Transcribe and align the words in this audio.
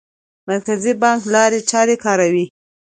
مرکزي 0.49 0.93
بانک 1.01 1.21
لارې 1.33 1.59
چارې 1.69 1.95
کاروي. 2.03 2.45